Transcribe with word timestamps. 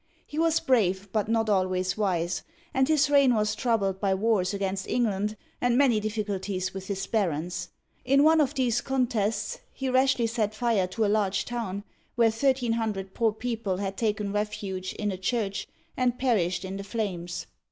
He 0.25 0.39
was 0.39 0.59
brave, 0.59 1.11
but 1.11 1.27
not 1.29 1.47
always 1.47 1.95
wise, 1.95 2.41
and 2.73 2.87
his 2.87 3.07
reign 3.07 3.35
was 3.35 3.53
troubled 3.53 3.99
by 3.99 4.15
wars 4.15 4.51
against 4.51 4.87
England 4.87 5.37
and 5.61 5.77
many 5.77 5.99
difficulties 5.99 6.73
with 6.73 6.87
his 6.87 7.05
barons. 7.05 7.69
In 8.03 8.23
one 8.23 8.41
of 8.41 8.55
these 8.55 8.81
contests 8.81 9.59
he 9.71 9.89
rashly 9.89 10.25
set 10.25 10.55
fire 10.55 10.87
to 10.87 11.05
a 11.05 11.05
large 11.05 11.45
town, 11.45 11.83
where 12.15 12.31
thirteen 12.31 12.71
hundred 12.73 13.13
poor 13.13 13.31
people 13.31 13.77
had 13.77 13.95
taken 13.95 14.33
refuge 14.33 14.93
in 14.93 15.11
a 15.11 15.17
church 15.17 15.67
and 15.95 16.17
perished 16.17 16.65
in 16.65 16.77
the 16.77 16.83
flames. 16.83 17.45